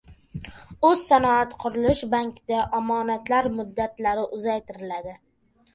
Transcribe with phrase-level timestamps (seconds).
[0.87, 5.17] O‘zsanoatqurilishbankda omonatlar muddatlari uzaytiriladi